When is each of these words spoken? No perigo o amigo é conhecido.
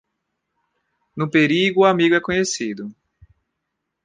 No 1.15 1.29
perigo 1.29 1.81
o 1.81 1.85
amigo 1.85 2.15
é 2.15 2.19
conhecido. 2.19 2.89